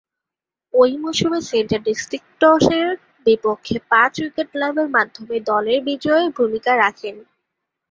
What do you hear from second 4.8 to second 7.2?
মাধ্যমে দলের বিজয়ে ভূমিকা রাখেন।